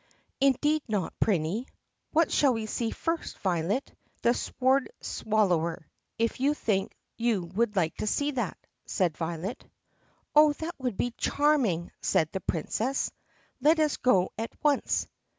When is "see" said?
2.65-2.89